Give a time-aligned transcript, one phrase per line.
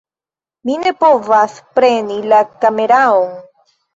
[0.67, 3.31] Mi ne povas preni la kameraon